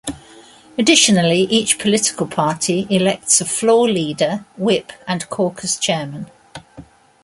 [0.79, 6.25] Additionally, each political party elects a floor leader, whip, and caucus chairman.